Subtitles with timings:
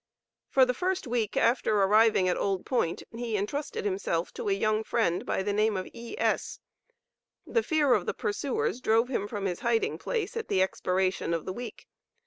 [0.49, 4.83] For the first week after arriving at Old Point he entrusted himself to a young
[4.83, 6.59] friend by the name of E.S.
[7.45, 11.45] The fear of the pursuers drove him from his hiding place at the expiration of
[11.45, 11.85] the week.